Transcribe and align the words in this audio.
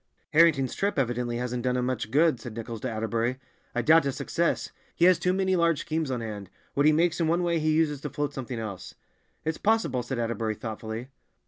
"Harrington's 0.33 0.73
trip 0.73 0.97
evidently 0.97 1.37
hasn't 1.37 1.61
done 1.61 1.77
him 1.77 1.85
much 1.85 2.09
good," 2.09 2.39
said 2.39 2.55
Nichols 2.55 2.81
to 2.81 2.89
Atterbury. 2.89 3.37
"I 3.75 3.83
doubt 3.83 4.03
his 4.03 4.15
success. 4.15 4.71
He 4.95 5.05
has 5.05 5.19
too 5.19 5.31
many 5.31 5.55
large 5.55 5.81
schemes 5.81 6.09
on 6.09 6.21
hand; 6.21 6.49
what 6.73 6.87
he 6.87 6.91
makes 6.91 7.19
in 7.21 7.27
one 7.27 7.43
way 7.43 7.59
he 7.59 7.73
uses 7.73 8.01
to 8.01 8.09
float 8.09 8.33
something 8.33 8.57
else." 8.57 8.95
"It's 9.45 9.59
possible," 9.59 10.01
said 10.01 10.17
Atterbury 10.17 10.55
thoughtfully. 10.55 11.09